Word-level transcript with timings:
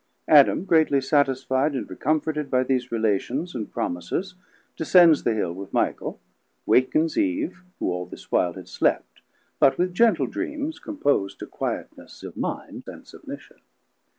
Adam 0.27 0.65
greatly 0.65 0.99
satisfied 0.99 1.73
and 1.75 1.87
recomforted 1.87 2.49
by 2.49 2.63
these 2.63 2.91
Relations 2.91 3.53
and 3.53 3.71
Promises 3.71 4.33
descends 4.75 5.21
the 5.21 5.35
Hill 5.35 5.53
with 5.53 5.73
Michael; 5.73 6.19
wakens 6.65 7.19
Eve, 7.19 7.61
who 7.77 7.91
all 7.91 8.07
this 8.07 8.31
while 8.31 8.53
had 8.53 8.67
slept, 8.67 9.21
but 9.59 9.77
with 9.77 9.93
gentle 9.93 10.25
dreams 10.25 10.79
compos'd 10.79 11.37
to 11.37 11.45
quietness 11.45 12.23
of 12.23 12.35
mind 12.35 12.85
and 12.87 13.05
submission. 13.05 13.57